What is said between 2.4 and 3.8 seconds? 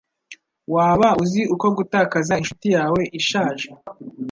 inshuti yawe ishaje?